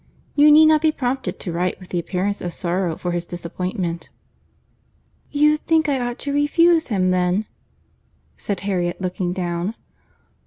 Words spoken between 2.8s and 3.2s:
for